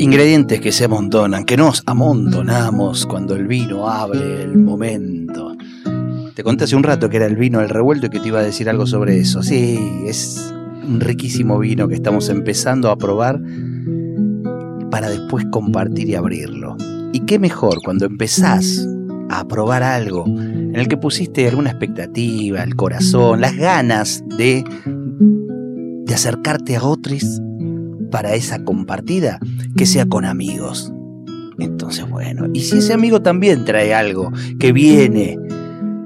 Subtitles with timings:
[0.00, 5.56] Ingredientes que se amontonan, que nos amontonamos cuando el vino abre el momento.
[6.34, 8.38] Te conté hace un rato que era el vino del revuelto y que te iba
[8.38, 9.42] a decir algo sobre eso.
[9.42, 10.54] Sí, es
[10.86, 13.40] un riquísimo vino que estamos empezando a probar
[14.88, 16.76] para después compartir y abrirlo.
[17.12, 18.86] Y qué mejor cuando empezás
[19.30, 26.14] a probar algo en el que pusiste alguna expectativa, el corazón, las ganas de, de
[26.14, 27.40] acercarte a otros
[28.10, 29.38] para esa compartida,
[29.76, 30.92] que sea con amigos.
[31.58, 35.36] Entonces, bueno, y si ese amigo también trae algo que viene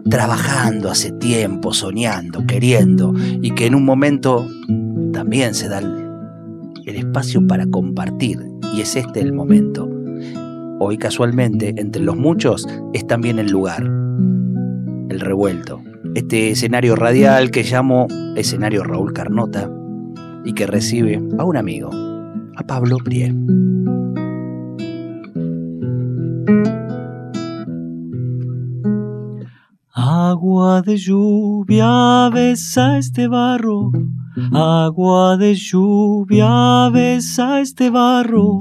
[0.09, 4.47] trabajando hace tiempo, soñando, queriendo, y que en un momento
[5.13, 6.03] también se da el,
[6.85, 8.39] espacio para compartir,
[8.75, 9.89] y es este el momento.
[10.79, 15.83] Hoy casualmente, entre los muchos, es también el lugar, el revuelto.
[16.15, 19.71] Este escenario radial que llamo escenario Raúl Carnota,
[20.45, 21.91] y que recibe a un amigo,
[22.57, 23.35] a Pablo Prie.
[29.95, 33.93] Agua de lluvia besa este barro,
[34.53, 38.59] agua de lluvia besa este barro.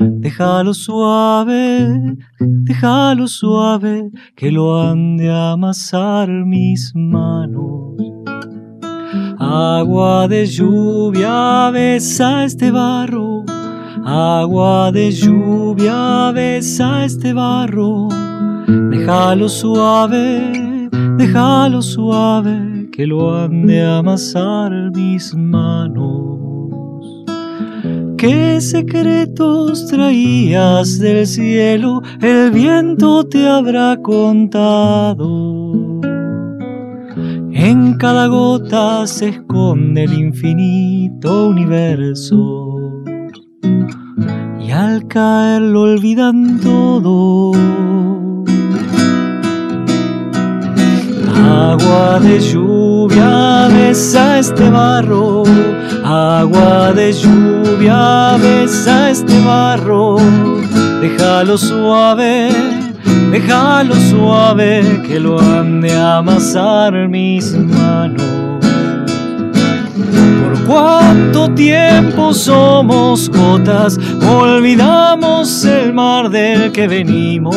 [0.00, 8.11] Déjalo suave, déjalo suave, que lo han de amasar mis manos.
[9.44, 13.44] Agua de lluvia besa este barro,
[14.04, 18.08] agua de lluvia besa este barro.
[18.68, 27.24] Déjalo suave, déjalo suave, que lo han de amasar mis manos.
[28.16, 32.00] ¿Qué secretos traías del cielo?
[32.20, 35.82] El viento te habrá contado
[37.54, 42.78] en cada gota se esconde el infinito universo.
[44.60, 47.52] Y al caer lo olvidan todo.
[51.44, 55.42] Agua de lluvia besa este barro,
[56.04, 60.16] agua de lluvia besa este barro,
[61.00, 62.71] déjalo suave
[63.32, 68.22] déjalo suave que lo han de amasar mis manos.
[70.42, 77.56] Por cuánto tiempo somos gotas, olvidamos el mar del que venimos.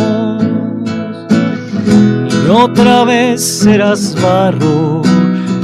[2.46, 5.02] Y otra vez serás barro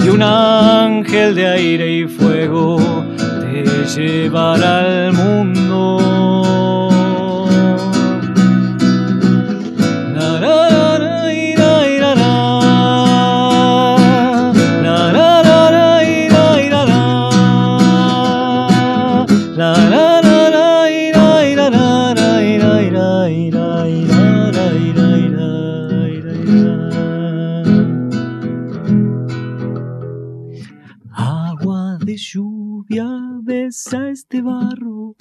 [0.04, 2.80] y un ángel de aire y fuego
[3.40, 3.64] te
[3.96, 6.91] llevará al mundo.
[34.32, 35.16] Este barro,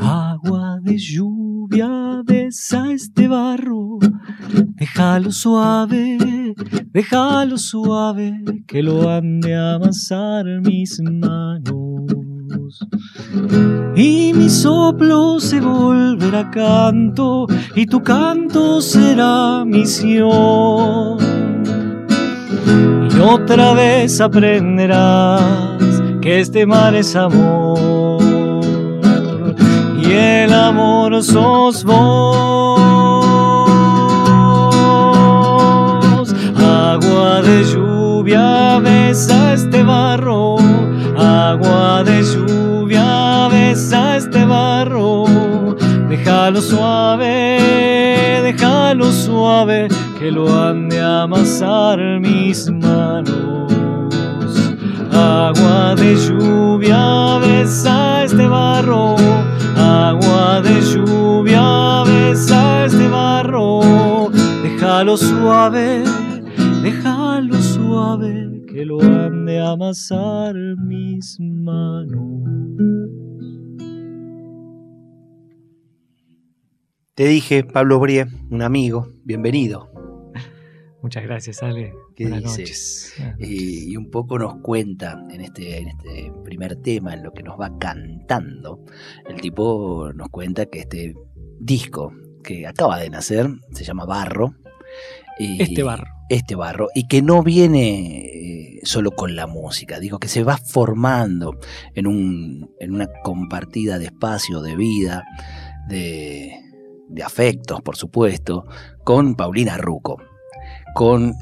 [0.00, 4.00] agua de lluvia besa este barro.
[4.74, 6.18] Déjalo suave,
[6.92, 8.32] déjalo suave,
[8.66, 12.80] que lo han de amasar mis manos.
[13.94, 17.46] Y mi soplo se volverá canto,
[17.76, 21.16] y tu canto será misión.
[23.14, 27.97] Y otra vez aprenderás que este mar es amor
[30.08, 32.78] y el amor sos vos.
[36.56, 40.56] Agua de lluvia besa este barro,
[41.16, 45.24] agua de lluvia besa este barro.
[46.08, 49.88] Déjalo suave, déjalo suave,
[50.18, 53.72] que lo han de amasar mis manos.
[55.12, 59.16] Agua de lluvia besa este barro,
[60.18, 64.30] agua de lluvia besa este barro.
[64.62, 66.04] Déjalo suave,
[66.82, 72.26] déjalo suave, que lo han de amasar mis manos.
[77.14, 79.90] Te dije, Pablo Brie, un amigo, bienvenido.
[81.08, 81.94] Muchas gracias, Ale.
[82.18, 83.14] Buenas noches.
[83.38, 87.58] Y, un poco nos cuenta en este, en este primer tema, en lo que nos
[87.58, 88.84] va cantando,
[89.26, 91.14] el tipo nos cuenta que este
[91.58, 92.12] disco
[92.44, 94.52] que acaba de nacer se llama Barro.
[95.38, 96.04] este barro.
[96.28, 96.88] Este barro.
[96.94, 101.58] Y que no viene eh, solo con la música, digo que se va formando
[101.94, 105.24] en, un, en una compartida de espacio, de vida,
[105.88, 106.52] de,
[107.08, 108.66] de afectos, por supuesto,
[109.04, 110.18] con Paulina Ruco,
[110.94, 111.36] con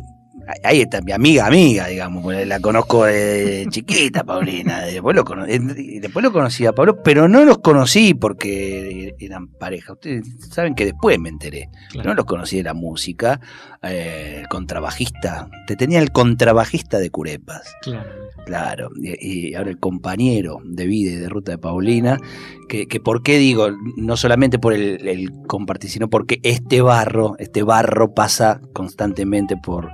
[0.63, 4.83] ahí está mi amiga, amiga, digamos, la conozco de chiquita, Paulina.
[4.83, 9.95] Después lo, después lo conocí a Pablo, pero no los conocí porque eran pareja.
[9.95, 11.71] Ustedes saben que después me enteré.
[12.05, 13.41] No los conocí de la música.
[13.83, 17.75] Eh, el contrabajista, te tenía el contrabajista de Curepas.
[17.83, 18.27] Claro.
[18.45, 22.17] Claro, y, ahora el compañero de vida y de ruta de Paulina,
[22.69, 27.35] que, que por qué digo, no solamente por el, el compartir, sino porque este barro,
[27.41, 29.91] este barro pasa constantemente por,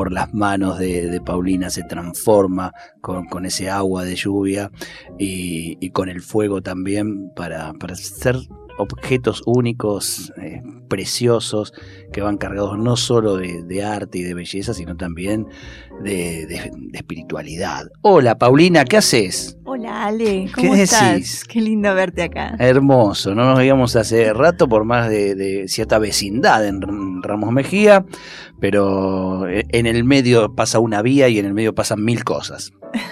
[0.00, 4.70] por las manos de, Paulina se transforma con, ese agua de lluvia
[5.18, 8.36] y, con el fuego también para, para ser
[8.80, 11.72] objetos únicos, eh, preciosos,
[12.12, 15.46] que van cargados no solo de, arte y de belleza, sino también
[16.02, 17.86] de, espiritualidad.
[18.02, 19.56] Hola, Paulina, ¿qué haces?
[19.64, 21.44] Hola, Ale, ¿cómo estás?
[21.44, 22.56] Qué lindo verte acá.
[22.58, 28.04] Hermoso, no nos veíamos hace rato por más de, cierta vecindad en Ramos Mejía,
[28.58, 32.72] pero eh, en el medio pasa una vía y en el medio pasan mil cosas.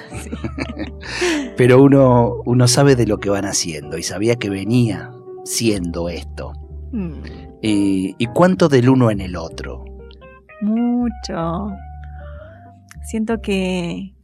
[1.56, 5.12] pero uno, uno sabe de lo que van haciendo y sabía que venía
[5.48, 6.52] siendo esto?
[6.92, 7.22] Mm.
[7.62, 9.84] ¿Y cuánto del uno en el otro?
[10.60, 11.72] Mucho.
[13.02, 14.14] Siento que,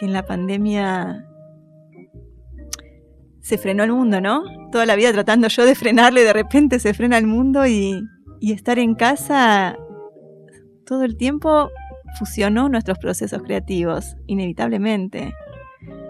[0.00, 1.26] en la pandemia
[3.42, 4.42] se frenó el mundo, ¿no?
[4.72, 8.00] Toda la vida tratando yo de frenarle, de repente se frena el mundo y,
[8.40, 9.76] y estar en casa
[10.90, 11.70] todo el tiempo
[12.18, 15.32] fusionó nuestros procesos creativos, inevitablemente.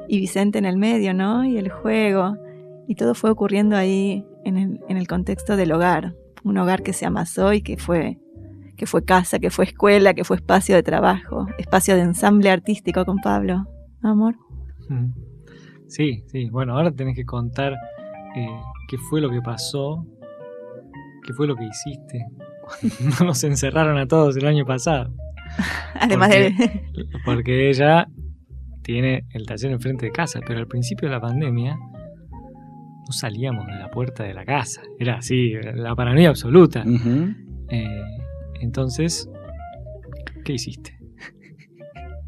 [0.08, 1.44] Y Vicente en el medio, ¿no?
[1.44, 2.36] Y el juego.
[2.88, 6.14] Y todo fue ocurriendo ahí en el, contexto del hogar,
[6.44, 8.18] un hogar que se amasó y que fue,
[8.76, 13.04] que fue casa, que fue escuela, que fue espacio de trabajo, espacio de ensamble artístico
[13.04, 13.66] con Pablo.
[14.02, 14.36] Amor.
[15.86, 16.48] Sí, sí.
[16.50, 17.74] Bueno, ahora tenés que contar
[18.36, 18.46] eh,
[18.88, 20.06] qué fue lo que pasó,
[21.26, 22.26] qué fue lo que hiciste.
[23.20, 25.12] no nos encerraron a todos el año pasado.
[25.94, 26.54] Además de...
[27.24, 28.06] Porque ella
[28.82, 31.78] tiene el taller enfrente de casa, pero al principio de la pandemia
[33.10, 34.82] no salíamos de la puerta de la casa.
[35.00, 36.84] Era así, la paranoia absoluta.
[37.68, 38.02] Eh,
[38.60, 39.28] entonces,
[40.44, 40.96] ¿qué hiciste?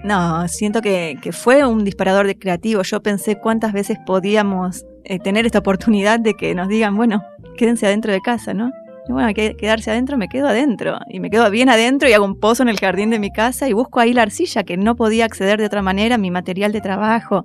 [0.03, 2.83] No, siento que, fue un disparador de creativo.
[2.83, 7.23] Yo pensé cuántas veces podíamos eh, tener esta oportunidad de que nos digan, bueno,
[7.57, 8.73] quédense adentro de casa, ¿no?
[9.09, 10.99] Y bueno, hay que quedarse adentro, me quedo adentro.
[11.09, 13.69] Y me quedo bien adentro y hago un pozo en el jardín de mi casa
[13.69, 16.81] y busco ahí la arcilla, que no podía acceder de otra manera, mi material de
[16.81, 17.45] trabajo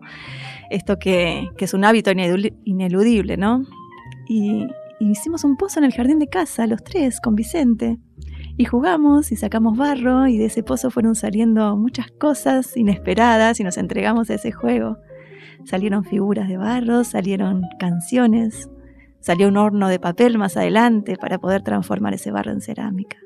[0.69, 3.64] esto que, es un hábito ineludible, ¿no?
[4.28, 4.68] Y,
[5.00, 7.98] hicimos un pozo en el jardín de casa, los tres, con Vicente.
[8.58, 13.64] Y jugamos y sacamos barro y de ese pozo fueron saliendo muchas cosas inesperadas y
[13.64, 14.98] nos entregamos a ese juego.
[15.66, 18.70] Salieron figuras de barro, salieron canciones,
[19.20, 23.18] salió un horno de papel más adelante para poder transformar ese barro en cerámica.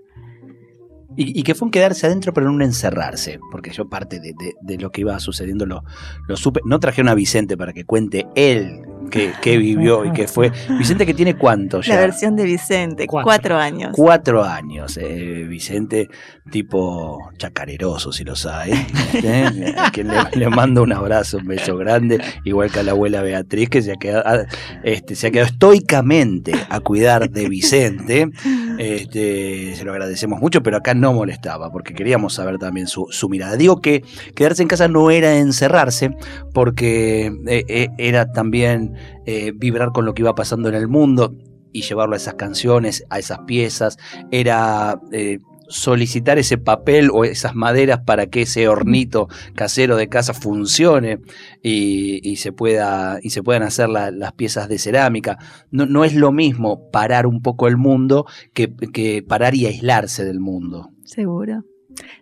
[1.17, 4.91] Y, que fue un quedarse adentro, pero no un encerrarse, porque yo parte de, lo
[4.91, 5.83] que iba sucediendo lo,
[6.27, 6.61] lo supe.
[6.65, 10.51] No traje a Vicente para que cuente él qué, vivió y qué fue.
[10.77, 11.95] Vicente, que tiene cuánto ya?
[11.95, 13.91] La versión de Vicente, cuatro, años.
[13.93, 14.97] Cuatro años.
[14.97, 16.09] Eh, Vicente,
[16.49, 18.73] tipo chacareroso, si lo sabe.
[19.13, 19.75] ¿eh?
[19.77, 23.69] A quien le, mando un abrazo, un beso grande, igual que a la abuela Beatriz,
[23.69, 24.45] que se ha quedado, ah,
[24.83, 28.29] este, se ha quedado estoicamente a cuidar de Vicente.
[28.81, 33.55] Este, se lo agradecemos mucho, pero acá no molestaba, porque queríamos saber también su, mirada.
[33.55, 34.03] Digo que
[34.35, 36.15] quedarse en casa no era encerrarse,
[36.51, 38.95] porque eh, era también
[39.27, 41.35] eh, vibrar con lo que iba pasando en el mundo
[41.71, 43.99] y llevarlo a esas canciones, a esas piezas,
[44.31, 45.37] era eh,
[45.71, 51.19] solicitar ese papel o esas maderas para que ese hornito casero de casa funcione
[51.63, 55.37] y, se, pueda, y se puedan hacer las piezas de cerámica.
[55.71, 60.25] No, no, es lo mismo parar un poco el mundo que, que parar y aislarse
[60.25, 60.91] del mundo.
[61.03, 61.63] Seguro.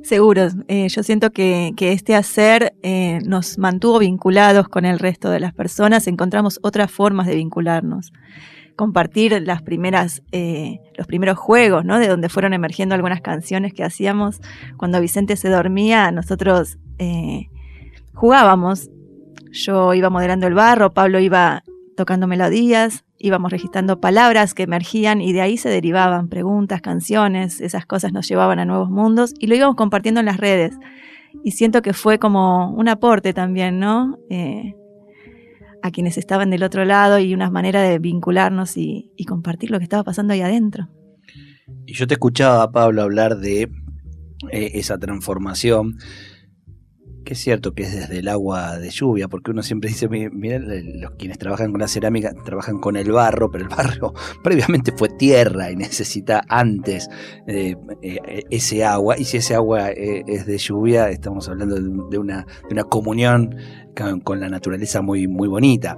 [0.02, 5.40] Seguro, eh, yo siento que, este hacer eh, nos mantuvo vinculados con el resto de
[5.40, 8.12] las personas, encontramos otras formas de vincularnos.
[8.80, 12.00] Compartir las primeras, eh, los primeros juegos, ¿no?
[12.00, 14.40] De donde fueron emergiendo algunas canciones que hacíamos
[14.78, 16.78] cuando Vicente se dormía, nosotros
[18.14, 18.90] jugábamos.
[19.52, 21.64] Yo iba modelando el barro, Pablo iba
[21.96, 27.86] tocando melodías íbamos registrando palabras que emergían y de ahí se derivaban preguntas, canciones, esas
[27.86, 30.78] cosas nos llevaban a nuevos mundos y lo íbamos compartiendo en las redes.
[31.44, 34.18] Y siento que fue como un aporte también, ¿no?
[34.30, 34.76] Eh,
[35.82, 39.84] a quienes estaban del otro lado y una manera de vincularnos y, compartir lo que
[39.84, 40.90] estaba pasando ahí adentro.
[41.86, 43.64] Y yo te escuchaba, Pablo, hablar de
[44.52, 45.98] eh, esa transformación
[47.24, 51.02] que es cierto que es desde el agua de lluvia, porque uno siempre dice, miren,
[51.02, 55.10] los quienes trabajan con la cerámica trabajan con el barro, pero el barro previamente fue
[55.10, 57.10] tierra y necesita antes
[57.48, 62.46] eh, eh, ese agua, y si ese agua es de lluvia, estamos hablando de, una,
[62.68, 63.56] de una, comunión
[64.24, 65.98] con, la naturaleza muy, muy bonita.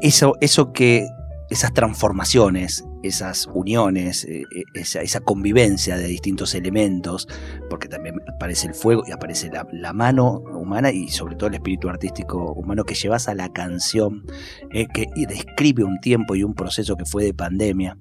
[0.00, 1.06] eso, eso que
[1.50, 7.28] esas transformaciones, esas uniones, eh, eh, esa, convivencia de distintos elementos,
[7.68, 11.88] porque también aparece el fuego y aparece la, mano humana y sobre todo el espíritu
[11.88, 14.24] artístico humano que llevas a la canción,
[14.72, 17.98] eh, que describe un tiempo y un proceso que fue de pandemia,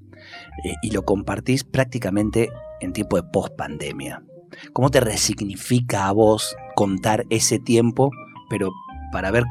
[0.84, 4.24] y lo compartís prácticamente en tiempo de post-pandemia.
[4.74, 8.12] ¿Cómo te resignifica a vos contar ese tiempo,
[8.50, 8.72] pero
[9.12, 9.44] para ver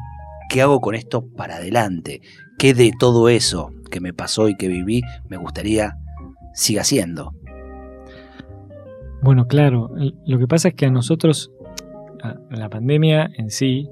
[0.49, 2.21] qué hago con esto para adelante?
[2.57, 5.97] ¿Qué de todo eso que me pasó y que viví me gustaría
[6.53, 7.33] siga siendo?
[9.21, 9.91] Bueno, claro,
[10.25, 11.51] lo que pasa es que a nosotros,
[12.49, 13.87] la pandemia en sí,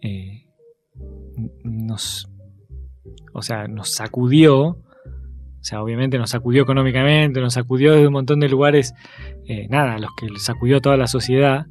[0.00, 0.44] eh,
[1.64, 2.30] nos,
[3.32, 4.78] o sea, nos sacudió, o
[5.60, 8.94] sea, obviamente nos sacudió económicamente, nos sacudió desde un montón de lugares,
[9.48, 11.66] eh, nada, los que sacudió toda la sociedad,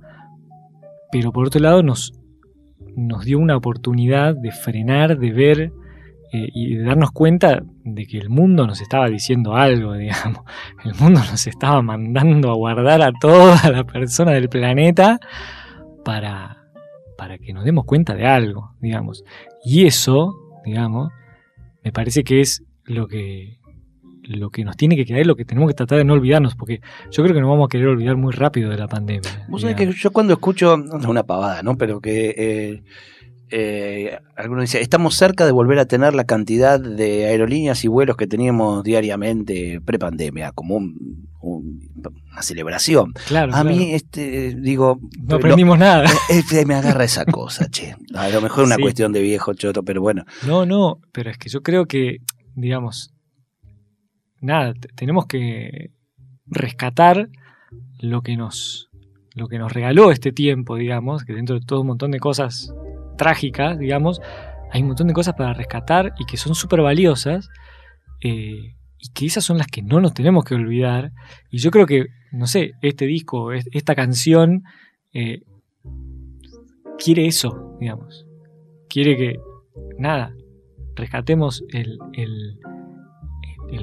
[1.10, 2.20] pero por otro lado nos,
[2.98, 5.72] nos dio una oportunidad de frenar, de ver
[6.34, 10.42] eh, y de darnos cuenta de que el mundo nos estaba diciendo algo, digamos.
[10.84, 15.20] El mundo nos estaba mandando a guardar a toda la persona del planeta
[16.04, 16.66] para,
[17.18, 19.24] para que nos demos cuenta de algo, digamos.
[19.64, 21.12] Y eso, digamos,
[21.84, 23.60] me parece que es lo que,
[24.24, 26.82] lo que nos tiene que quedar, lo que tenemos que tratar de no olvidarnos, porque
[27.10, 29.46] yo creo que nos vamos a querer olvidar muy rápido de la pandemia.
[29.48, 31.78] Vos sabés que yo cuando escucho, una pavada, ¿no?
[31.78, 32.36] Pero que...
[32.38, 32.84] Eh,
[33.50, 38.18] eh, algunos dicen, estamos cerca de volver a tener la cantidad de aerolíneas y vuelos
[38.18, 40.78] que teníamos diariamente pre-pandemia, como
[41.42, 43.14] una celebración.
[43.28, 45.00] Claro, a mí, este, digo...
[45.22, 46.06] No aprendimos nada.
[46.30, 47.96] Eh, me agarra esa cosa, che.
[48.14, 50.26] A lo mejor es una cuestión de viejo choto, pero bueno.
[50.46, 52.18] No, no, pero es que yo creo que,
[52.56, 53.14] digamos,
[54.42, 55.92] nada, tenemos que
[56.46, 57.30] rescatar
[58.00, 58.90] lo que nos
[59.38, 62.74] lo que nos regaló este tiempo, digamos, que dentro de todo un montón de cosas
[63.18, 64.22] trágicas, digamos,
[64.72, 67.50] hay un montón de cosas para rescatar y que son súper valiosas.
[68.22, 71.12] Eh, y que esas son las que no nos tenemos que olvidar.
[71.52, 74.64] Y yo creo que, no sé, este disco, esta canción,
[75.14, 75.42] eh,
[76.98, 78.26] quiere eso, digamos.
[78.90, 79.36] Quiere que,
[79.98, 80.34] nada,
[80.96, 82.60] rescatemos el, el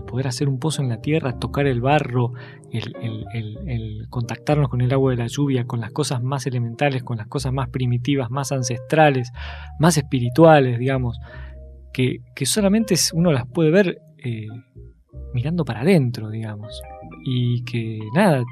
[0.06, 2.32] poder hacer un pozo en la tierra, tocar el barro,
[2.72, 7.26] el, contactarnos con el agua de la lluvia, con las cosas más elementales, con las
[7.26, 9.32] cosas más primitivas, más ancestrales,
[9.78, 11.18] más espirituales, digamos,
[11.92, 14.48] que, solamente uno las puede ver eh,
[15.32, 16.82] mirando para adentro, digamos,
[17.24, 18.42] y que nada,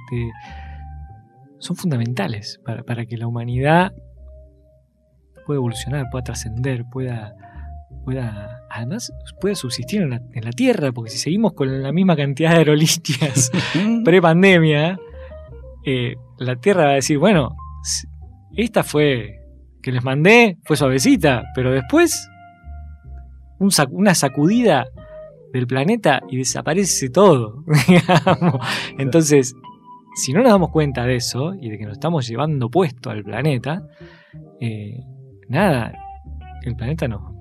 [1.59, 3.93] son fundamentales para, para que la humanidad
[5.47, 7.35] pueda evolucionar, pueda trascender, pueda
[8.05, 12.59] pueda, además, pueda subsistir en la, Tierra, porque si seguimos con la misma cantidad de
[12.59, 13.51] aerolíneas
[14.05, 14.99] pre-pandemia,
[15.85, 17.57] eh, la Tierra va a decir, bueno,
[18.57, 19.41] esta fue
[19.83, 22.29] que les mandé, fue suavecita, pero después
[23.91, 24.87] una sacudida
[25.53, 27.65] del planeta y desaparece todo.
[28.99, 29.55] Entonces,
[30.15, 33.23] si no nos damos cuenta de eso y de que nos estamos llevando puesto al
[33.23, 33.87] planeta,
[34.61, 35.01] eh,
[35.49, 35.93] nada,
[36.63, 37.32] el planeta no,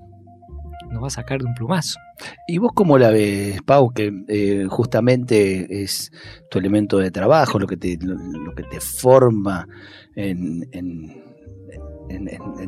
[0.92, 1.98] nos va a sacar de un plumazo.
[2.46, 6.12] ¿Y vos cómo la ves, Pau, que eh, justamente es
[6.50, 9.66] tu elemento de trabajo, lo que te, lo, que te forma
[10.14, 11.31] en, en,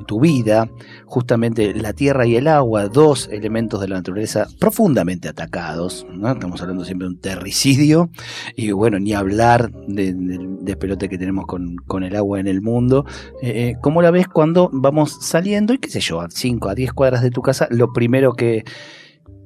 [0.07, 0.69] tu vida,
[1.07, 6.31] justamente la tierra y el agua, dos elementos de la naturaleza profundamente atacados, ¿no?
[6.31, 8.11] estamos hablando siempre de un terricidio,
[8.57, 13.07] y bueno, ni hablar del despelote que tenemos con, el agua en el mundo.
[13.41, 16.75] Eh, eh, ¿Cómo la ves cuando vamos saliendo y qué sé yo, a 5, a
[16.75, 18.65] 10 cuadras de tu casa, lo primero que,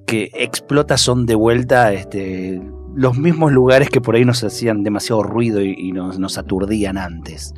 [0.07, 2.61] que explota son de vuelta este,
[2.95, 7.55] los mismos lugares que por ahí nos hacían demasiado ruido y, nos, nos aturdían antes?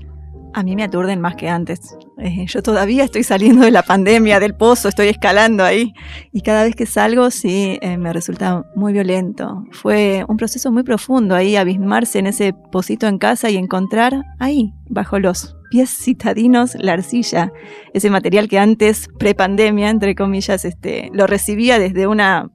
[0.52, 1.96] A mí me aturden más que antes.
[2.18, 5.94] Eh, yo todavía estoy saliendo de la pandemia, del pozo, estoy escalando ahí.
[6.32, 9.64] Y cada vez que salgo, sí, eh, me resulta muy violento.
[9.70, 14.72] Fue un proceso muy profundo ahí, abismarse en ese pocito en casa y encontrar ahí,
[14.88, 17.52] bajo los pies citadinos la arcilla,
[17.94, 22.50] ese material que antes, prepandemia, entre comillas, este, lo recibía desde una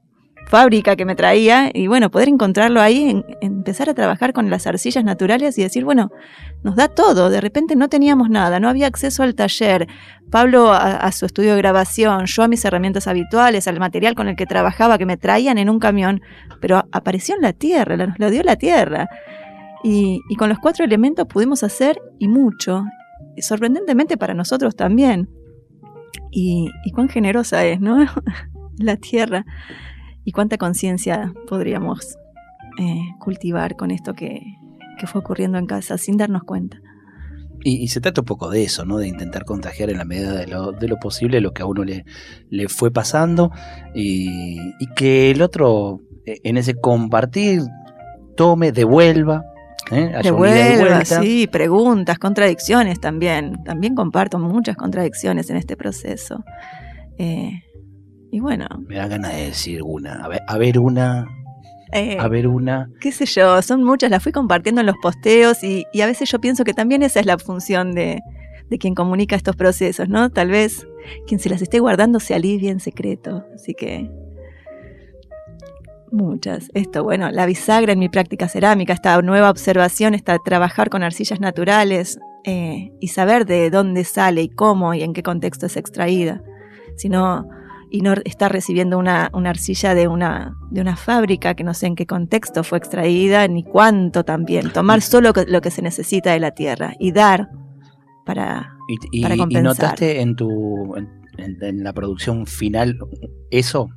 [0.46, 5.04] fábrica que me traía y bueno, poder encontrarlo ahí, empezar a trabajar con las arcillas
[5.04, 6.10] naturales y decir, bueno,
[6.62, 9.88] nos da todo, de repente no teníamos nada, no había acceso al taller,
[10.30, 14.36] Pablo a, su estudio de grabación, yo a mis herramientas habituales, al material con el
[14.36, 16.20] que trabajaba que me traían en un camión,
[16.60, 19.08] pero apareció en la tierra, nos lo dio la tierra.
[19.84, 22.84] Y, con los cuatro elementos pudimos hacer y mucho,
[23.36, 25.28] y sorprendentemente para nosotros también.
[26.32, 28.04] Y, y cuán generosa es, ¿no?
[28.78, 29.44] la tierra
[30.26, 32.18] y cuánta conciencia podríamos
[32.80, 34.42] eh, cultivar con esto que,
[35.06, 36.78] fue ocurriendo en casa sin darnos cuenta.
[37.62, 38.98] Y, se trata un poco de eso, ¿no?
[38.98, 41.84] De intentar contagiar en la medida de lo, de lo posible lo que a uno
[41.84, 42.04] le,
[42.50, 43.52] le fue pasando
[43.94, 44.58] y,
[44.96, 47.62] que el otro eh, en ese compartir
[48.36, 49.44] tome, devuelva.
[49.92, 50.12] ¿eh?
[50.22, 53.62] Devuelva, sí, preguntas, contradicciones también.
[53.64, 56.42] También comparto muchas contradicciones en este proceso.
[57.18, 57.62] Eh,
[58.36, 58.66] y bueno.
[58.86, 60.22] Me da ganas de decir una.
[60.22, 61.26] A ver, a ver una.
[61.90, 62.90] Eh, a ver una.
[63.00, 66.38] Qué sé yo, son muchas, las fui compartiendo en los posteos y, a veces yo
[66.38, 68.20] pienso que también esa es la función de,
[68.68, 70.28] de, quien comunica estos procesos, ¿no?
[70.28, 70.86] Tal vez
[71.26, 73.46] quien se las esté guardando se alivie en secreto.
[73.54, 74.10] Así que.
[76.12, 76.68] Muchas.
[76.74, 81.40] Esto, bueno, la bisagra en mi práctica cerámica, esta nueva observación, esta trabajar con arcillas
[81.40, 86.42] naturales eh, y saber de dónde sale y cómo y en qué contexto es extraída.
[86.96, 87.48] Si no
[87.90, 91.94] y no está recibiendo una, arcilla de una, de una fábrica que no sé en
[91.94, 94.70] qué contexto fue extraída ni cuánto también.
[94.70, 97.48] Tomar solo lo que se necesita de la tierra y dar
[98.24, 99.50] para, y, compensar.
[99.50, 102.98] ¿Y notaste en, tu, en, la producción final
[103.50, 103.88] eso?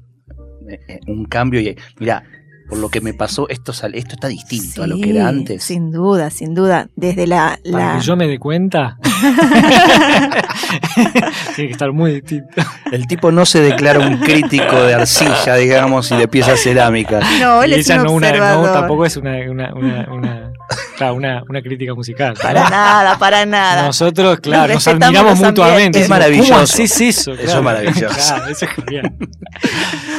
[0.69, 2.24] Eh, eh, un cambio y mira
[2.69, 5.63] por lo que me pasó, esto, esto está distinto a lo que era antes.
[5.63, 6.88] Sin duda, sin duda.
[6.95, 7.59] Desde la.
[7.69, 8.97] Para que yo me dé cuenta.
[11.55, 12.61] Tiene que estar muy distinto.
[12.91, 17.25] El tipo no se declara un crítico de arcilla, digamos, y de piezas cerámicas.
[17.39, 20.49] No, él es un no, no, tampoco es una, una, una,
[20.97, 22.35] claro, una, crítica musical.
[22.41, 23.88] Para nada, para nada.
[23.88, 26.01] Nosotros, claro, nos, admiramos mutuamente.
[26.01, 26.53] Es maravilloso.
[26.53, 27.33] ¿Cómo eso?
[27.33, 28.07] Eso es maravilloso.
[28.29, 29.15] Claro, eso es genial.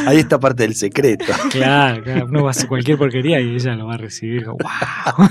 [0.06, 1.26] Ahí está parte del secreto.
[1.50, 2.26] Claro, claro.
[2.26, 4.46] Uno va a hacer cualquier porquería y ella lo va a recibir.
[4.46, 4.58] ¡Wow!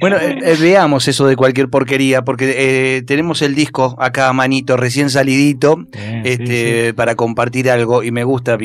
[0.00, 4.76] bueno, eh, eh, veamos eso de cualquier porquería, porque eh, tenemos el disco acá, manito,
[4.76, 5.86] recién salidito,
[6.24, 8.58] este, para compartir algo y me gusta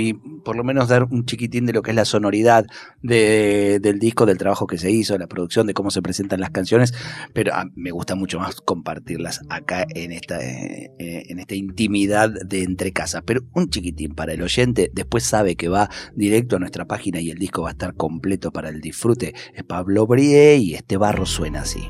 [0.44, 2.66] por lo menos dar un chiquitín de lo que es la sonoridad
[3.02, 6.94] del disco, del trabajo que se hizo, la producción, de cómo se presentan las canciones,
[7.34, 12.92] pero ah, me gusta mucho más compartirlas acá en esta, en esta intimidad de entre
[12.92, 13.24] casas.
[13.26, 17.30] Pero un chiquitín para el oyente, después sabe que va directo a nuestra página y
[17.30, 19.34] el disco va a estar completo para el disfrute.
[19.54, 21.90] Es Pablo Brie y este barro suena así.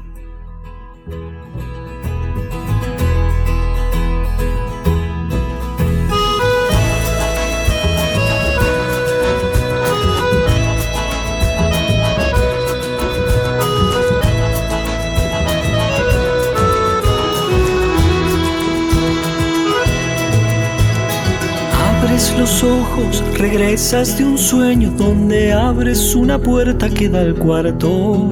[22.15, 28.31] Los ojos, regresas de un sueño donde abres una puerta que da al cuarto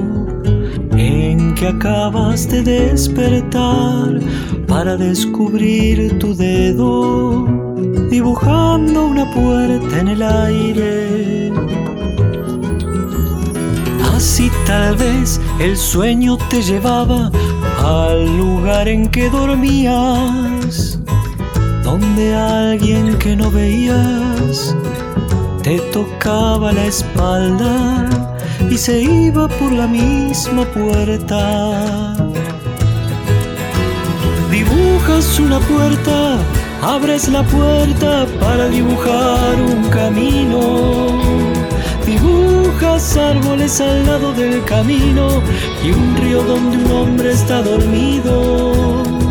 [0.96, 4.20] en que acabas de despertar
[4.66, 7.46] para descubrir tu dedo
[8.10, 11.52] dibujando una puerta en el aire.
[14.14, 17.30] Así tal vez el sueño te llevaba
[17.84, 20.98] al lugar en que dormías
[21.84, 24.74] donde alguien que no veías
[25.62, 28.08] te tocaba la espalda
[28.70, 32.14] y se iba por la misma puerta.
[34.50, 36.38] Dibujas una puerta,
[36.82, 40.60] abres la puerta para dibujar un camino.
[42.06, 45.42] Dibujas árboles al lado del camino
[45.84, 49.23] y un río donde un hombre está dormido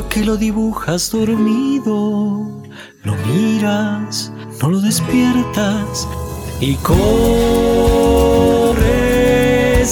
[0.00, 2.62] porque lo dibujas dormido,
[3.04, 4.32] lo miras,
[4.62, 6.08] no lo despiertas
[6.58, 7.00] y corres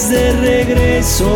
[0.09, 1.29] de regreso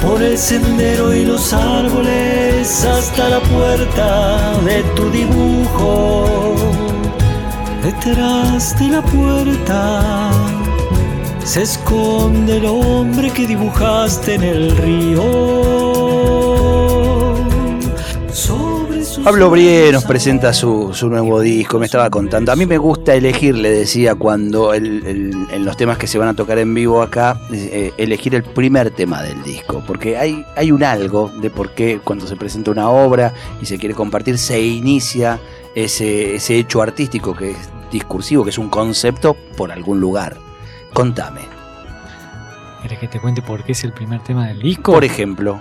[0.00, 6.54] por el sendero y los árboles hasta la puerta de tu dibujo.
[7.82, 10.55] Detrás de la puerta
[11.46, 15.22] se esconde el hombre que dibujaste en el río.
[19.22, 22.50] Pablo Brie nos presenta su, nuevo disco, me estaba contando.
[22.50, 26.34] A mí me gusta elegir, le decía, cuando en los temas que se van a
[26.34, 30.82] tocar en vivo acá, eh, elegir el primer tema del disco, porque hay, hay un
[30.82, 35.40] algo de por qué cuando se presenta una obra y se quiere compartir, se inicia
[35.74, 37.58] ese, ese hecho artístico que es
[37.90, 40.46] discursivo, que es un concepto por algún lugar.
[40.92, 41.42] Contame.
[42.82, 44.92] ¿Querés que te cuente por qué es el primer tema del disco?
[44.92, 45.60] Por ejemplo.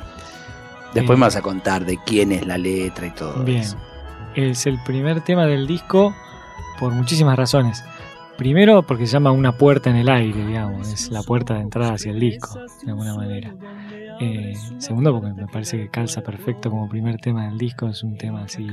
[0.94, 3.66] Después me vas a contar de quién es la letra y todo Bien.
[4.34, 6.16] Es el primer tema del disco
[6.80, 7.84] por muchísimas razones.
[8.38, 11.94] Primero porque se llama Una puerta en el aire, digamos, es la puerta de entrada
[11.94, 13.54] hacia el disco, de alguna manera.
[14.20, 18.18] Eh, segundo porque me parece que calza perfecto como primer tema del disco, es un
[18.18, 18.68] tema así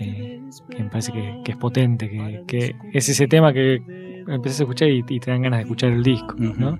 [0.00, 2.08] eh, que me parece que, es potente,
[2.46, 6.02] que, es ese tema que empiezas a escuchar y, te dan ganas de escuchar el
[6.02, 6.34] disco.
[6.38, 6.78] ¿no?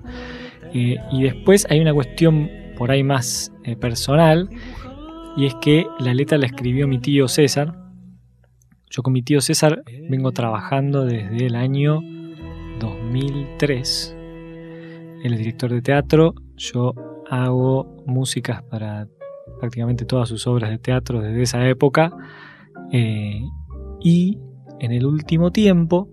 [0.73, 4.49] Eh, y después hay una cuestión por ahí más eh, personal,
[5.37, 7.75] y es que la letra la escribió mi tío César.
[8.89, 12.01] Yo con mi tío César vengo trabajando desde el año
[12.79, 14.15] 2003.
[15.23, 16.93] Él es director de teatro, yo
[17.29, 19.07] hago músicas para
[19.59, 22.11] prácticamente todas sus obras de teatro desde esa época.
[22.91, 23.41] Eh,
[24.01, 24.39] y
[24.79, 26.09] en el último tiempo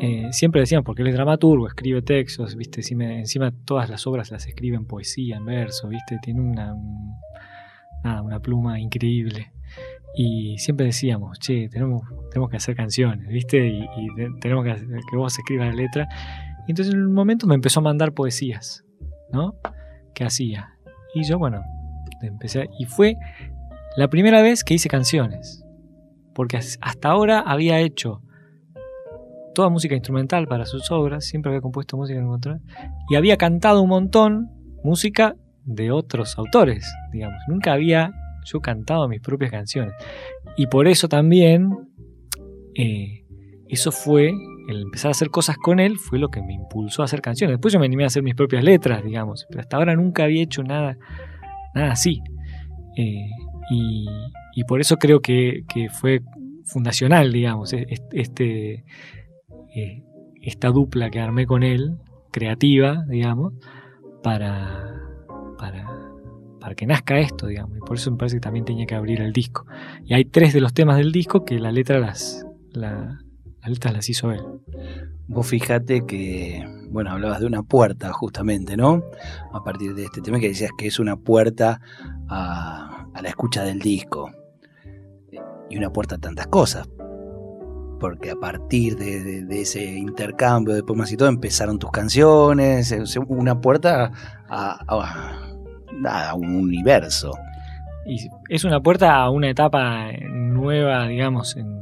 [0.00, 2.80] eh, siempre decían, porque él es dramaturgo, escribe textos, ¿viste?
[2.80, 6.18] Encima, todas las obras las escribe en poesía, en verso, ¿viste?
[6.22, 6.74] Tiene una,
[8.22, 9.52] una pluma increíble.
[10.14, 13.66] Y siempre decíamos, che, tenemos, tenemos que hacer canciones, ¿viste?
[13.68, 13.88] Y,
[14.40, 14.74] tenemos que,
[15.10, 16.08] que vos escribas la letra.
[16.66, 18.84] Y entonces en un momento me empezó a mandar poesías,
[19.32, 19.54] ¿no?
[20.14, 20.74] Que hacía.
[21.14, 21.62] Y yo, bueno,
[22.22, 22.68] empecé.
[22.78, 23.16] Y fue
[23.96, 25.64] la primera vez que hice canciones.
[26.34, 28.22] Porque hasta ahora había hecho
[29.58, 32.60] toda música instrumental para sus obras, siempre había compuesto música instrumental,
[33.10, 34.48] y había cantado un montón
[34.84, 37.38] música de otros autores, digamos.
[37.48, 38.12] Nunca había
[38.44, 39.94] yo cantado mis propias canciones.
[40.56, 41.70] Y por eso también,
[42.76, 43.24] eh,
[43.68, 44.32] eso fue,
[44.68, 47.54] el empezar a hacer cosas con él, fue lo que me impulsó a hacer canciones.
[47.54, 50.44] Después yo me animé a hacer mis propias letras, digamos, pero hasta ahora nunca había
[50.44, 50.96] hecho nada,
[51.74, 52.22] nada así.
[52.96, 53.28] Eh,
[53.72, 56.20] y, por eso creo que, que fue
[56.64, 58.84] fundacional, digamos, e-, este,
[59.74, 60.02] eh,
[60.42, 61.98] esta dupla que armé con él,
[62.30, 63.54] creativa, digamos,
[64.22, 65.02] para,
[65.58, 65.86] para,
[66.60, 67.76] para que nazca esto, digamos.
[67.78, 69.66] Y por eso me parece que también tenía que abrir el disco.
[70.04, 73.20] Y hay tres de los temas del disco que la letra las, la,
[73.62, 74.42] las las hizo él.
[75.26, 79.02] Vos fíjate que, bueno, hablabas de una puerta justamente, ¿no?
[79.52, 81.80] A partir de este tema que decías que es una puerta
[82.28, 84.30] a, a la escucha del disco.
[85.70, 86.88] Y una puerta a tantas cosas,
[87.98, 92.94] porque a partir de, ese intercambio de poemas y todo empezaron tus canciones,
[93.26, 94.12] una puerta
[94.48, 97.32] a, un universo.
[98.06, 101.78] Y es una puerta a una etapa nueva, digamos, en,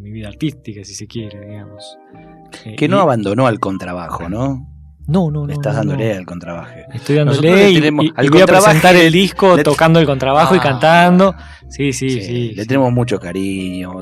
[0.00, 1.98] mi vida artística, si se quiere, digamos.
[2.64, 4.71] Eh, que no abandonó al contrabajo, ¿no?
[5.06, 5.52] No, no, no.
[5.52, 6.70] Estás dándole al contrabajo.
[6.92, 10.62] Estoy dándole y, y, voy a presentar el disco tocando el contrabajo y ah.
[10.62, 11.34] cantando.
[11.68, 12.52] Sí, sí, sí.
[12.54, 13.94] le tenemos mucho cariño.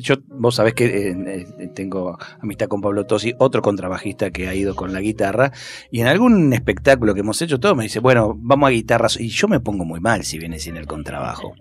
[0.00, 4.54] yo, vos sabés que eh, eh, tengo amistad con Pablo Tosi, otro contrabajista que ha
[4.54, 5.52] ido con la guitarra.
[5.90, 9.18] Y en algún espectáculo que hemos hecho, todo me dice, bueno, vamos a guitarras.
[9.18, 11.54] Y yo me pongo muy mal si viene sin el contrabajo.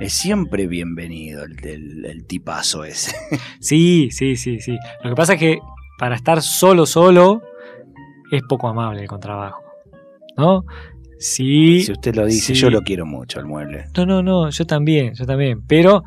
[0.00, 3.14] Es siempre bienvenido el, el tipazo ese.
[3.60, 4.78] Sí, sí, sí, sí.
[5.04, 5.58] Lo que pasa es que
[5.98, 7.42] para estar solo, solo
[8.30, 9.62] es poco amable el contrabajo.
[10.36, 10.64] ¿No?
[11.18, 11.82] Sí.
[11.82, 13.86] Si usted lo dice, yo lo quiero mucho el mueble.
[13.96, 15.62] No, no, no, yo también, yo también.
[15.66, 16.04] Pero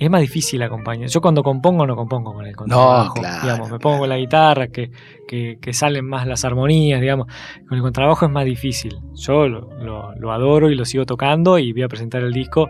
[0.00, 1.08] es más difícil acompañar.
[1.08, 3.14] Yo cuando compongo no compongo con el contrabajo.
[3.14, 4.90] No, claro, digamos, me pongo con la guitarra, que,
[5.28, 7.26] que, salen más las armonías, digamos.
[7.68, 8.98] Con el contrabajo es más difícil.
[9.14, 12.68] Yo lo, adoro y lo sigo tocando y voy a presentar el disco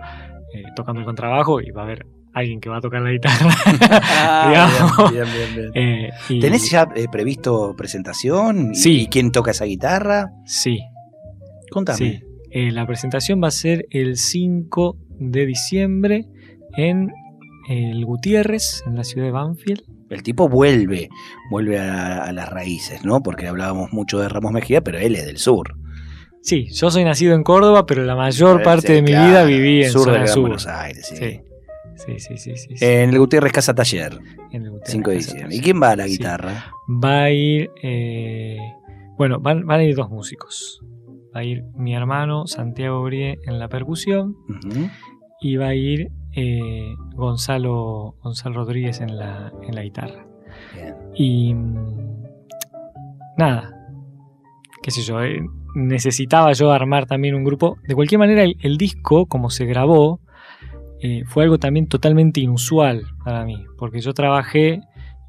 [0.53, 3.51] eh, tocando el contrabajo y va a haber alguien que va a tocar la guitarra.
[4.23, 8.75] Ah, bien, bien, bien, eh, ¿Tenés ya eh, previsto presentación?
[8.75, 9.03] Sí.
[9.03, 10.33] ¿Y quién toca esa guitarra?
[10.45, 10.81] Sí.
[11.71, 11.99] Contame.
[11.99, 12.21] Sí.
[12.51, 16.27] Eh, la presentación va a ser el 5 de diciembre
[16.77, 17.13] en
[17.69, 19.83] el Gutiérrez, en la ciudad de Banfield.
[20.11, 21.09] El tipo vuelve,
[21.51, 23.23] vuelve a, las raíces, ¿no?
[23.23, 25.77] Porque hablábamos mucho de Ramos Mejía, pero él es del sur.
[26.43, 29.91] Sí, yo soy nacido en Córdoba, pero la mayor parte de mi vida viví en
[29.91, 31.07] sur de Buenos Aires.
[31.07, 31.17] sí.
[31.17, 31.41] Sí,
[32.07, 34.19] sí, sí, sí, En el Gutiérrez Casa Taller.
[34.53, 35.57] En el 5 de diciembre.
[35.57, 36.73] ¿Y quién va a la guitarra?
[36.89, 37.71] Va a ir.
[37.83, 38.59] Eh,
[39.17, 40.81] bueno, van, a ir dos músicos.
[41.35, 44.37] Va a ir mi hermano Santiago Brie en la percusión.
[45.41, 50.27] Y va a ir eh, Gonzalo, Gonzalo Rodríguez en la, en la guitarra.
[51.15, 51.55] Y.
[51.55, 52.25] Mm,
[53.37, 53.77] nada.
[54.83, 55.23] Qué sé yo.
[55.23, 55.41] Eh,
[55.75, 57.77] necesitaba yo armar también un grupo.
[57.87, 60.21] De cualquier manera, el disco, como se grabó
[61.03, 64.83] eh, fue algo también totalmente inusual para mí, porque yo trabajé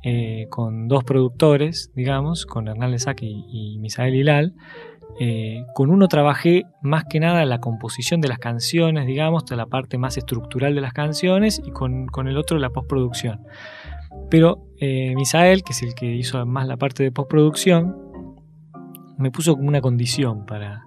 [0.04, 4.54] eh, con dos productores, digamos, con Hernán Lesac y, y Misael Hilal.
[5.20, 9.66] Eh, con uno trabajé más que nada la composición de las canciones, digamos, de la
[9.66, 13.42] parte más estructural de las canciones, y con, el otro la postproducción.
[14.30, 17.96] Pero Misael, que es el que hizo más la parte de postproducción,
[19.18, 20.86] me puso como una condición para,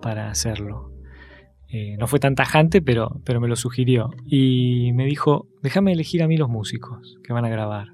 [0.00, 0.93] para hacerlo.
[1.76, 4.10] Eh, no fue tan tajante, pero, pero me lo sugirió.
[4.26, 7.88] Y me dijo, déjame elegir a mí los músicos que van a grabar.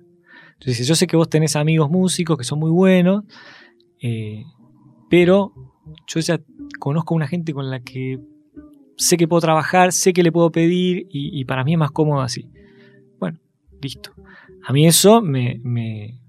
[0.58, 3.24] Entonces yo sé que vos tenés amigos músicos que son muy buenos,
[4.02, 4.44] eh,
[5.08, 5.54] pero
[6.06, 6.42] yo ya
[6.78, 8.20] conozco a una gente con la que
[8.98, 12.20] sé que puedo trabajar, sé que le puedo pedir y, para mí es más cómodo
[12.20, 12.50] así.
[13.18, 13.38] Bueno,
[13.80, 14.12] listo.
[14.62, 16.20] A mí eso me, me,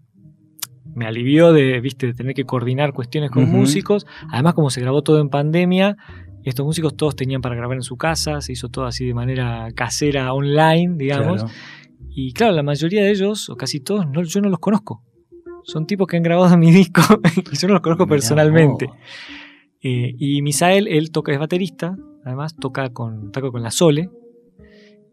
[1.06, 4.08] alivió de, ¿viste, de tener que coordinar cuestiones con músicos.
[4.30, 5.98] Además, como se grabó todo en pandemia,
[6.44, 9.68] estos músicos todos tenían para grabar en su casa, se hizo todo así de manera
[9.76, 11.46] casera, online, digamos.
[12.10, 15.04] Y claro, la mayoría de ellos, o casi todos, yo no los conozco.
[15.64, 17.02] Son tipos que han grabado mi disco
[17.52, 18.90] y yo no los conozco personalmente.
[19.82, 24.10] Eh, y Misael, él toca, es baterista, además toca con, toca con la Sole.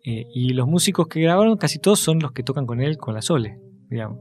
[0.04, 3.14] Eh, y los músicos que grabaron, casi todos son los que tocan con él con
[3.14, 3.58] la Sole,
[3.90, 4.18] digamos.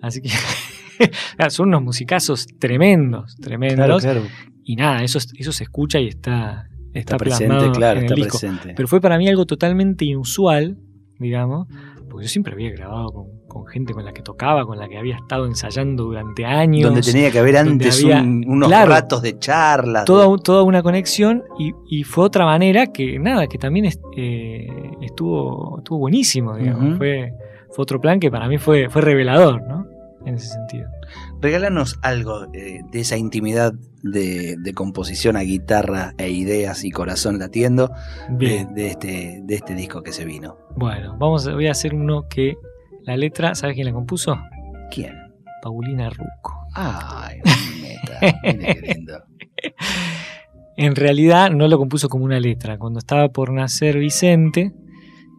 [0.00, 0.30] Así que
[1.48, 3.76] son unos musicazos tremendos, tremendos.
[3.76, 4.22] Claro, claro.
[4.64, 8.74] Y nada, eso, eso se escucha y está, está, presente, claro, está presente.
[8.76, 10.76] Pero fue para mí algo totalmente inusual,
[11.18, 11.68] digamos,
[12.10, 15.16] porque yo siempre había grabado con, gente con la que tocaba, con la que había
[15.16, 16.84] estado ensayando durante años.
[16.84, 20.04] Donde tenía que haber antes unos ratos de charla.
[20.04, 24.68] Toda, toda una conexión y, fue otra manera que, nada, que también eh,
[25.00, 26.98] estuvo, estuvo buenísimo, digamos.
[26.98, 27.32] fue,
[27.70, 29.97] fue otro plan que para mí fue, fue revelador, ¿no?
[30.28, 30.90] En ese sentido.
[31.40, 37.90] Regálanos algo eh, de esa intimidad de, composición a guitarra e ideas y corazón latiendo
[38.28, 40.58] de, este, de este disco que se vino.
[40.76, 42.58] Bueno, vamos, voy a hacer uno que
[43.04, 44.36] la letra, ¿sabes quién la compuso?
[44.90, 45.14] ¿Quién?
[45.62, 46.66] Paulina Ruco.
[46.74, 47.40] Ay,
[47.80, 49.24] neta,
[50.76, 52.76] En realidad no lo compuso como una letra.
[52.76, 54.74] Cuando estaba por nacer Vicente,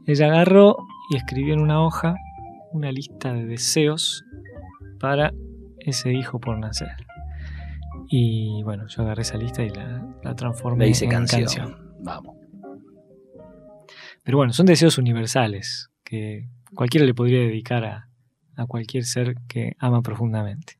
[0.07, 0.77] ella agarró
[1.11, 2.15] y escribió en una hoja
[2.71, 4.23] una lista de deseos
[4.99, 5.33] para
[5.79, 6.91] ese hijo por nacer.
[8.09, 11.95] Y bueno, yo agarré esa lista y la, transformé en canción.
[12.01, 12.35] Vamos.
[14.23, 18.09] Pero bueno, son deseos universales que cualquiera le podría dedicar a,
[18.55, 20.77] a cualquier ser que ama profundamente.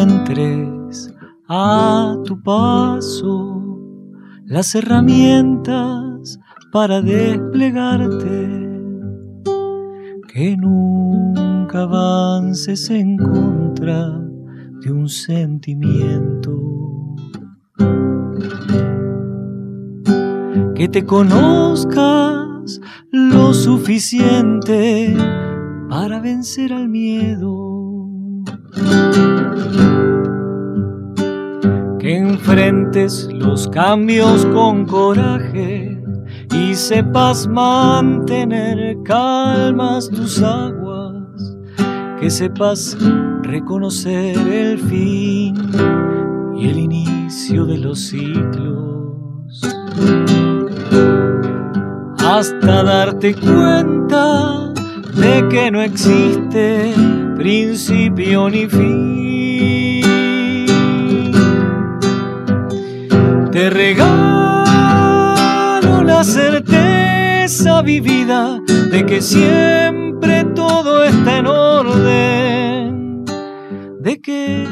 [0.00, 1.12] Encuentres
[1.48, 3.62] a tu paso
[4.46, 6.38] las herramientas
[6.72, 8.48] para desplegarte,
[10.32, 14.18] que nunca avances en contra
[14.80, 16.50] de un sentimiento.
[20.74, 25.14] Que te conozcas lo suficiente
[25.90, 27.59] para vencer al miedo
[31.98, 36.00] que enfrentes los cambios con coraje
[36.54, 41.14] y sepas mantener calmas tus aguas,
[42.18, 42.96] que sepas
[43.42, 45.54] reconocer el fin
[46.56, 49.60] y el inicio de los ciclos,
[52.18, 54.69] hasta darte cuenta
[55.20, 56.94] de que no existe
[57.36, 60.00] principio ni fin.
[63.52, 64.64] Te regalo
[66.04, 73.24] la certeza vivida de que siempre todo está en orden,
[74.00, 74.66] de que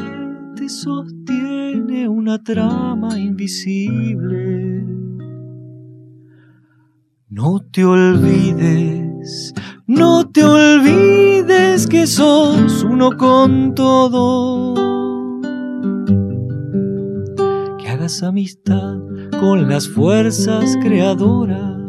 [0.55, 4.85] te sostiene una trama invisible.
[7.29, 9.53] No te olvides
[9.89, 14.75] no te olvides que sos uno con todo.
[17.79, 18.99] Que hagas amistad
[19.39, 21.81] con las fuerzas creadoras.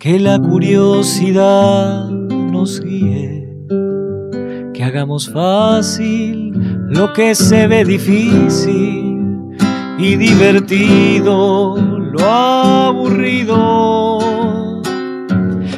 [0.00, 3.48] Que la curiosidad nos guíe.
[4.72, 6.50] Que hagamos fácil
[6.88, 9.20] lo que se ve difícil
[10.00, 14.23] y divertido lo aburrido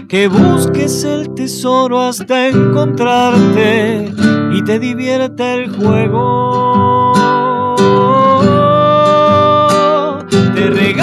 [0.08, 4.12] que busques el tesoro hasta encontrarte
[4.52, 7.12] y te divierte el juego.
[10.54, 11.02] Te regalo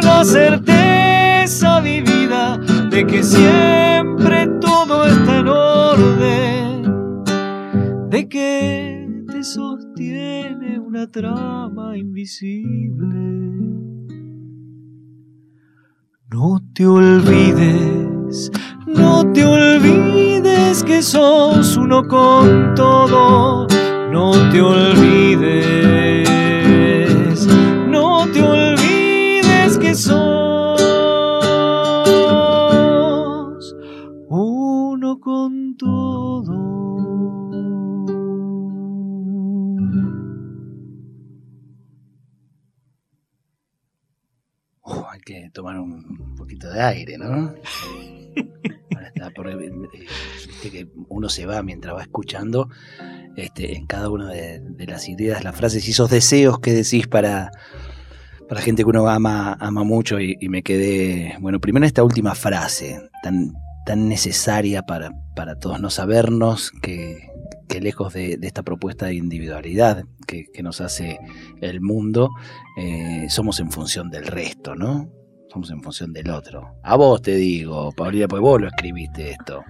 [0.00, 2.58] la certeza vivida
[2.90, 6.82] de que siempre todo está en orden,
[8.10, 13.63] de que te sostiene una trama invisible.
[16.34, 18.50] No te olvides,
[18.88, 23.68] no te olvides que sos uno con todo.
[24.10, 25.83] No te olvides,
[45.54, 47.54] tomar un poquito de aire, ¿no?
[49.14, 52.68] Está por- viste que uno se va mientras va escuchando
[53.36, 57.06] este, en cada una de, de las ideas, las frases y esos deseos que decís
[57.06, 57.50] para,
[58.48, 62.34] para gente que uno ama, ama mucho y, y me quedé, bueno, primero esta última
[62.34, 63.52] frase tan,
[63.86, 67.28] tan necesaria para, para todos no sabernos que,
[67.68, 71.18] que lejos de, de esta propuesta de individualidad que, que nos hace
[71.60, 72.30] el mundo,
[72.78, 75.08] eh, somos en función del resto, ¿no?
[75.56, 76.74] En función del otro.
[76.82, 79.62] A vos te digo, Paulina, pues vos lo escribiste esto.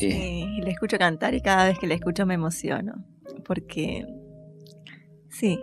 [0.00, 2.94] Eh, Sí, y le escucho cantar y cada vez que le escucho me emociono.
[3.46, 4.06] Porque,
[5.28, 5.60] sí,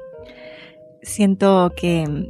[1.02, 2.30] siento que,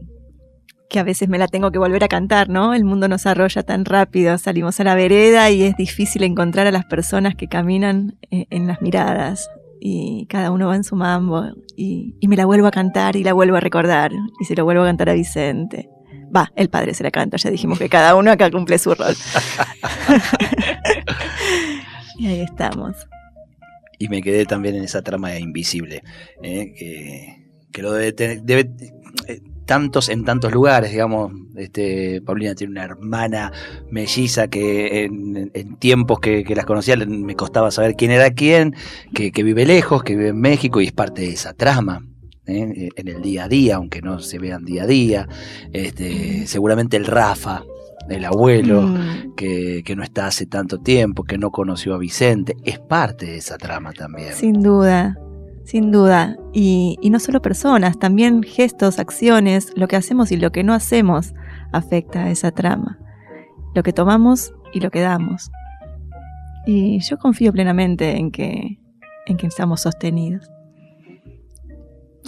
[0.90, 2.74] que a veces me la tengo que volver a cantar, ¿no?
[2.74, 6.72] El mundo nos arrolla tan rápido, salimos a la vereda y es difícil encontrar a
[6.72, 9.50] las personas que caminan eh, en las miradas.
[9.82, 11.44] Y cada uno va en su mambo.
[11.76, 14.12] Y, y me la vuelvo a cantar y la vuelvo a recordar.
[14.40, 15.90] Y se lo vuelvo a cantar a Vicente.
[16.36, 19.16] Va, el padre se la canta, ya dijimos que cada uno acá cumple su rol.
[22.18, 22.96] y ahí estamos.
[24.00, 26.04] y me quedé también en esa trama invisible,
[26.42, 26.74] ¿eh?
[26.78, 28.72] que, que lo debe tener, debe,
[29.28, 33.52] eh, tantos en tantos lugares, digamos, este, Paulina tiene una hermana
[33.90, 38.76] melliza que en, en tiempos que, que las conocía me costaba saber quién era quién,
[39.14, 42.06] que, que vive lejos, que vive en México y es parte de esa trama.
[42.46, 42.90] ¿Eh?
[42.96, 45.28] en el día a día, aunque no se vean día a día,
[45.74, 47.64] este, seguramente el Rafa,
[48.10, 52.56] el abuelo, Mm, que, que no está hace tanto tiempo, que no conoció a Vicente,
[52.64, 54.34] es parte de esa trama también.
[54.34, 55.18] sin duda,
[55.64, 56.38] sin duda.
[56.54, 60.74] Y, y no solo personas, también gestos, acciones, lo que hacemos y lo que no
[60.74, 61.34] hacemos
[61.72, 63.00] afecta a esa trama.
[63.74, 65.50] Lo que tomamos y lo que damos.
[66.66, 68.80] Y yo confío plenamente en que,
[69.26, 70.50] en que estamos sostenidos.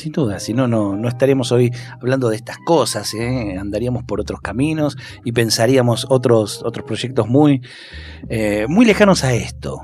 [0.04, 3.56] Sin duda, si no, no, no estaríamos hoy hablando de estas cosas, ¿eh?
[3.58, 7.62] andaríamos por otros caminos y pensaríamos otros, otros proyectos muy,
[8.28, 9.80] eh, muy lejanos a esto,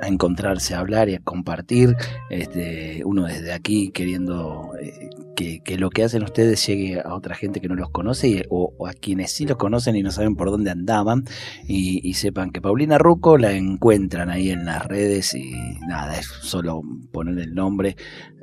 [0.00, 1.96] a encontrarse, a hablar y a compartir,
[2.30, 7.60] este, uno desde aquí queriendo eh, que, lo que hacen ustedes llegue a otra gente
[7.60, 10.70] que no los conoce o a quienes sí los conocen y no saben por dónde
[10.70, 11.24] andaban
[11.66, 15.52] y, y sepan que Paulina Ruco la encuentran ahí en las redes y
[15.88, 17.96] nada, es solo poner el nombre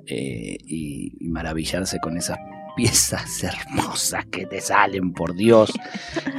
[0.08, 2.38] eh, y, maravillarse con esas
[2.76, 5.72] piezas hermosas que te salen, por Dios,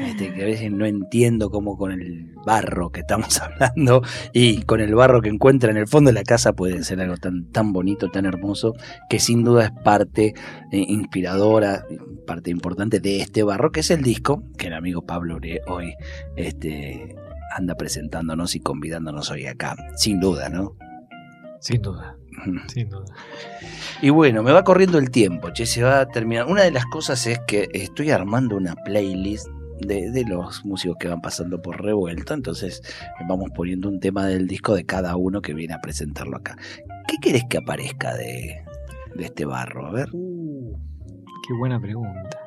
[0.06, 4.80] este, que a veces no entiendo cómo con el barro que estamos hablando y con
[4.80, 7.72] el barro que encuentra en el fondo de la casa puede ser algo tan, tan
[7.72, 8.74] bonito, tan hermoso,
[9.08, 10.34] que sin duda es parte
[10.72, 11.84] eh, inspiradora,
[12.26, 15.94] parte importante de este barro, que es el disco que el amigo Pablo hoy
[16.36, 17.16] este,
[17.54, 20.76] anda presentándonos y convidándonos hoy acá, sin duda, ¿no?
[21.60, 22.16] Sin duda,
[22.68, 23.04] sin duda.
[24.00, 26.46] Y bueno, me va corriendo el tiempo, che, se va a terminar.
[26.46, 29.48] Una de las cosas es que estoy armando una playlist
[29.80, 34.26] de, de los músicos que van pasando por revuelta, entonces eh, vamos poniendo un tema
[34.26, 36.56] del disco de cada uno que viene a presentarlo acá.
[37.06, 38.64] ¿Qué querés que aparezca de,
[39.14, 39.86] de este barro?
[39.86, 40.08] A ver.
[40.10, 42.41] Qué buena pregunta.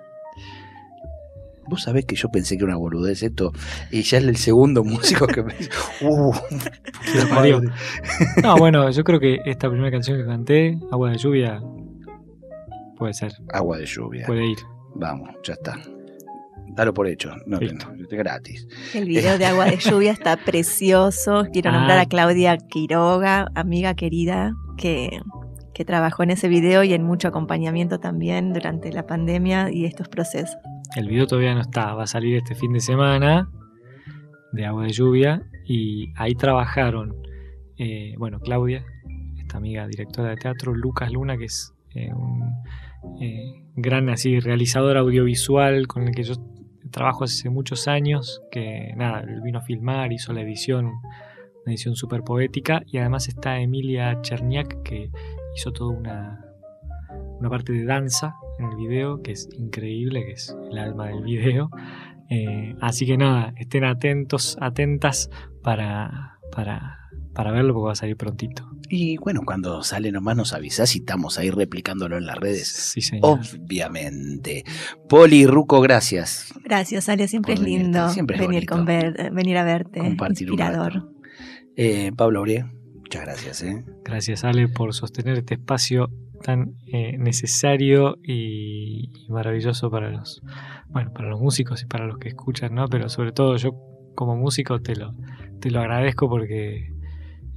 [1.68, 3.52] Vos sabés que yo pensé que era una boludez esto,
[3.92, 5.70] y ya es el segundo músico que me dice,
[6.02, 6.32] uh.
[8.44, 11.62] No, bueno, yo creo que esta primera canción que canté, Agua de Lluvia,
[12.98, 14.26] puede ser, agua de lluvia.
[14.26, 14.58] puede ir.
[14.96, 15.78] Vamos, ya está.
[16.76, 17.88] Dalo por hecho, no, Listo.
[17.94, 18.68] no, es gratis.
[18.94, 21.46] El video de Agua de Lluvia está precioso.
[21.52, 22.02] Quiero nombrar Ah.
[22.02, 25.22] a Claudia Quiroga, amiga querida, que,
[25.74, 30.10] que trabajó en ese video y en mucho acompañamiento también durante la pandemia y estos
[30.10, 30.58] procesos.
[30.96, 33.50] El video todavía no está, va a salir este fin de semana
[34.52, 37.16] de Agua de Lluvia y ahí trabajaron,
[37.78, 38.86] eh, bueno, Claudia,
[39.38, 42.44] esta amiga directora de teatro, Lucas Luna, que es eh, un
[43.22, 46.36] eh, gran así realizador audiovisual con el que yo
[46.92, 51.96] trabajo hace muchos años, que nada, él vino a filmar, hizo la edición, una edición
[51.96, 55.12] súper poética, y además está Emilia Cherniak, que
[55.56, 56.45] hizo toda una,
[57.40, 61.24] una parte de danza en el video, que es increíble, que es el alma del
[61.24, 61.70] video.
[62.30, 65.30] Eh, así que nada, estén atentos, atentas
[65.62, 68.70] para, para, para verlo porque va a salir prontito.
[68.90, 72.68] Y bueno, cuando sale nomás nos avisás y estamos ahí replicándolo en las redes.
[72.68, 73.40] Sí, señor.
[73.40, 74.64] Obviamente.
[75.10, 76.54] Poli Ruco, gracias.
[76.64, 77.28] Gracias, Ale.
[77.28, 80.00] Siempre es lindo venir, con ver, venir a verte.
[80.00, 81.12] Compartir Inspirador.
[81.76, 83.64] Eh, Pablo Aurie, muchas gracias.
[83.64, 83.84] ¿eh?
[84.04, 86.10] Gracias, Ale, por sostener este espacio
[86.46, 90.44] tan eh, necesario y, maravilloso para los,
[90.90, 92.88] bueno, para los músicos y para los que escuchan, ¿no?
[92.88, 93.72] Pero sobre todo yo
[94.14, 95.16] como músico te lo,
[95.60, 96.94] te lo agradezco porque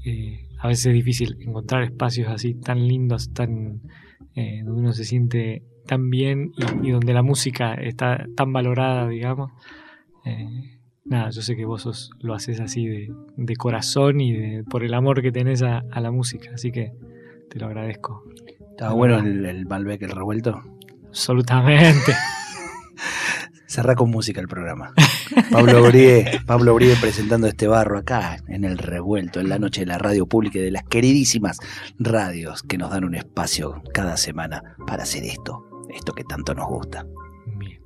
[0.07, 3.83] eh, a veces es difícil encontrar espacios así tan lindos, tan
[4.35, 9.53] eh, donde uno se siente tan bien y, donde la música está tan valorada, digamos.
[11.05, 15.21] nada, yo sé que vos lo haces así de, corazón y de, por el amor
[15.21, 16.93] que tenés a la música, así que
[17.51, 18.25] te lo agradezco.
[18.79, 20.63] ¿Estaba bueno el, el Malbec, el revuelto?
[21.09, 22.15] Absolutamente.
[23.67, 24.95] Cerra con música el programa.
[25.51, 29.87] Pablo Brie, Pablo Brie presentando este barro acá en el revuelto, en la noche de
[29.87, 31.59] la radio pública y de las queridísimas
[31.99, 36.69] radios que nos dan un espacio cada semana para hacer esto, esto que tanto nos
[36.69, 37.05] gusta.
[37.59, 37.83] Bien.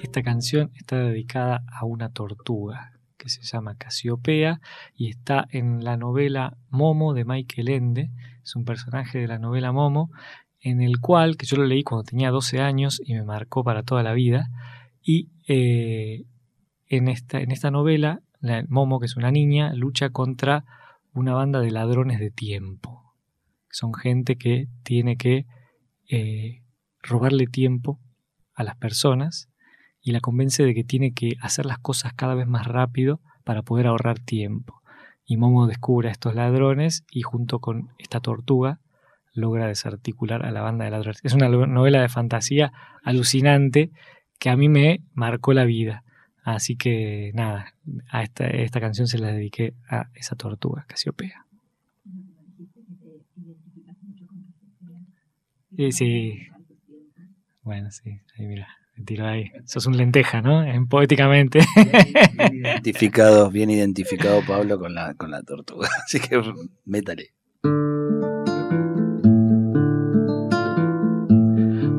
[0.00, 4.60] Esta canción está dedicada a una tortuga que se llama Casiopea
[4.94, 8.10] y está en la novela Momo de Michael Ende.
[8.46, 10.08] Es un personaje de la novela Momo
[10.60, 13.82] en el cual, que yo lo leí cuando tenía 12 años y me marcó para
[13.82, 14.50] toda la vida,
[15.02, 16.26] y eh,
[16.86, 18.20] en, esta, en esta novela,
[18.68, 20.64] Momo, que es una niña, lucha contra
[21.12, 23.14] una banda de ladrones de tiempo.
[23.68, 25.46] Son gente que tiene que
[26.08, 26.62] eh,
[27.02, 27.98] robarle tiempo
[28.54, 29.48] a las personas
[30.00, 33.62] y la convence de que tiene que hacer las cosas cada vez más rápido para
[33.62, 34.82] poder ahorrar tiempo.
[35.26, 38.80] Y Momo descubre a estos ladrones y junto con esta tortuga
[39.32, 41.20] logra desarticular a la banda de ladrones.
[41.22, 42.72] Es una novela de fantasía
[43.02, 43.90] alucinante
[44.38, 46.04] que a mí me marcó la vida.
[46.42, 47.74] Así que nada,
[48.08, 51.44] a esta, esta canción se la dediqué a esa tortuga, Casiopea.
[55.76, 56.48] Sí, sí.
[57.62, 58.68] Bueno, sí, ahí mira
[59.04, 59.50] tiro ahí.
[59.64, 60.62] Sos un lenteja, ¿no?
[60.64, 61.60] En, poéticamente.
[61.74, 65.88] Bien, identificado, bien identificado Pablo con la, con la tortuga.
[66.04, 66.40] Así que
[66.84, 67.32] métale.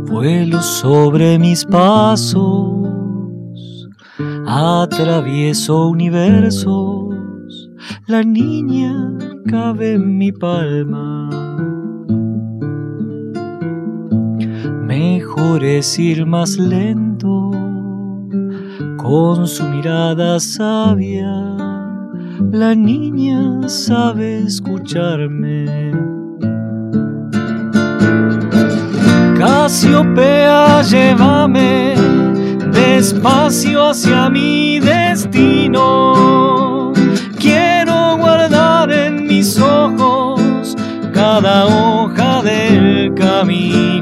[0.09, 2.87] Vuelo sobre mis pasos,
[4.47, 7.13] atravieso universos,
[8.07, 9.13] la niña
[9.47, 11.46] cabe en mi palma
[14.99, 17.51] Mejor es ir más lento
[18.97, 21.31] con su mirada sabia.
[22.51, 25.91] La niña sabe escucharme.
[29.37, 31.93] Casiopea, llévame
[32.71, 35.83] despacio hacia mi destino.
[37.37, 40.75] Quiero guardar en mis ojos
[41.13, 43.96] cada hoja del camino.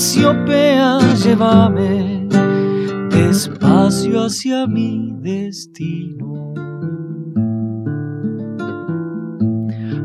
[0.00, 2.26] Casiopea, llévame
[3.10, 6.54] despacio hacia mi destino.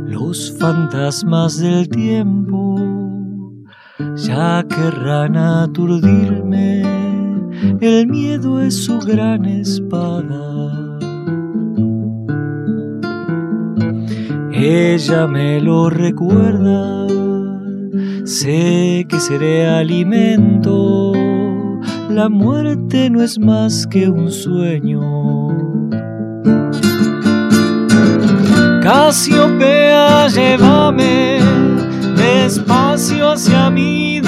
[0.05, 2.75] Los fantasmas del tiempo
[4.17, 6.81] ya querrán aturdirme,
[7.79, 10.99] el miedo es su gran espada.
[14.51, 17.05] Ella me lo recuerda
[18.25, 21.13] Sé que seré alimento,
[22.09, 24.99] la muerte no es más que un sueño.
[28.81, 31.37] Casiopea, llévame
[32.15, 34.19] despacio hacia mi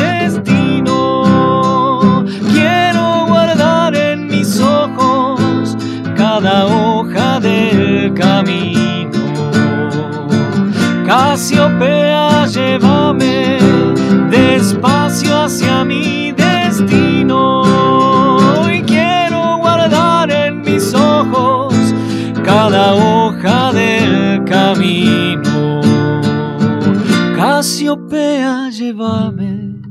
[27.57, 29.81] Casiopea, llévame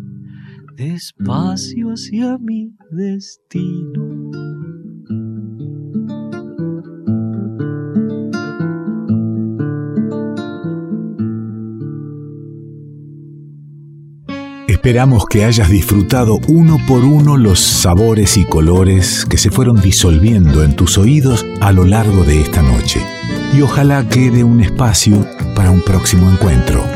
[0.77, 4.31] despacio hacia mi destino.
[14.69, 20.63] Esperamos que hayas disfrutado uno por uno los sabores y colores que se fueron disolviendo
[20.63, 23.01] en tus oídos a lo largo de esta noche.
[23.53, 26.96] Y ojalá quede un espacio para un próximo encuentro